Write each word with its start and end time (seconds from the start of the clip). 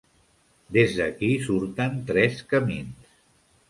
Des 0.77 0.95
d'aquí 1.01 1.31
surten 1.45 2.03
tres 2.11 2.45
camins. 2.55 3.17